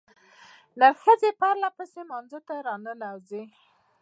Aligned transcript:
نرو 0.79 0.99
ښځې 1.03 1.29
پرلپسې 1.41 1.99
لمانځه 2.03 2.39
ته 2.47 2.53
راننوځي. 2.67 3.43